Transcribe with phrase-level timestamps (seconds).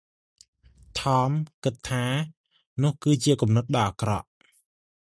[0.99, 1.31] ថម
[1.63, 2.03] គិតថា
[2.83, 4.27] នោះគឺជាគំនិតដ៏អាក្រក់។